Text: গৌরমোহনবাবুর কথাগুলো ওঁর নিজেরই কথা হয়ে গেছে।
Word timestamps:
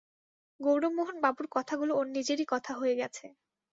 গৌরমোহনবাবুর 0.59 1.47
কথাগুলো 1.51 1.91
ওঁর 1.95 2.07
নিজেরই 2.15 2.45
কথা 2.53 2.71
হয়ে 2.75 2.95
গেছে। 2.95 3.25